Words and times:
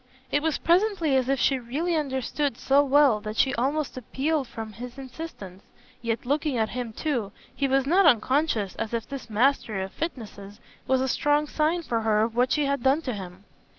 It 0.31 0.41
was 0.41 0.57
presently 0.57 1.15
as 1.15 1.29
if 1.29 1.39
she 1.39 1.59
really 1.59 1.95
understood 1.95 2.57
so 2.57 2.83
well 2.83 3.19
that 3.19 3.37
she 3.37 3.53
almost 3.53 3.95
appealed 3.95 4.47
from 4.47 4.73
his 4.73 4.97
insistence 4.97 5.61
yet 6.01 6.25
looking 6.25 6.57
at 6.57 6.69
him 6.69 6.91
too, 6.91 7.31
he 7.55 7.67
was 7.67 7.85
not 7.85 8.07
unconscious, 8.07 8.73
as 8.77 8.95
if 8.95 9.07
this 9.07 9.29
mastery 9.29 9.83
of 9.83 9.91
fitnesses 9.93 10.59
was 10.87 11.01
a 11.01 11.07
strong 11.07 11.45
sign 11.45 11.83
for 11.83 12.01
her 12.01 12.23
of 12.23 12.35
what 12.35 12.51
she 12.51 12.65
had 12.65 12.81
done 12.81 13.03
to 13.03 13.13
him. 13.13 13.43